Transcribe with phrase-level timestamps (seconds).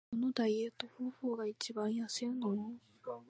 [0.11, 2.73] どのダイエット方法が一番痩せるの？